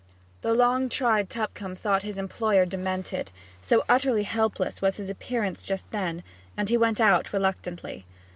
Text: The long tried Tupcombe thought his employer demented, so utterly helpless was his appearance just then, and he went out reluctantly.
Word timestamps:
The 0.41 0.55
long 0.55 0.89
tried 0.89 1.29
Tupcombe 1.29 1.75
thought 1.75 2.01
his 2.01 2.17
employer 2.17 2.65
demented, 2.65 3.29
so 3.61 3.83
utterly 3.87 4.23
helpless 4.23 4.81
was 4.81 4.97
his 4.97 5.11
appearance 5.11 5.61
just 5.61 5.91
then, 5.91 6.23
and 6.57 6.69
he 6.69 6.75
went 6.75 6.99
out 6.99 7.31
reluctantly. 7.31 8.07